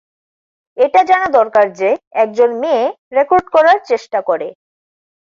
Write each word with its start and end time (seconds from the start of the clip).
এটা 0.77 1.01
জানা 1.03 1.27
দরকার 1.31 1.65
যে, 1.73 1.89
একজন 2.15 2.49
মেয়ে 2.59 2.85
রেকর্ড 3.11 3.45
করার 3.49 3.77
চেষ্টা 3.87 4.19
করে। 4.21 4.47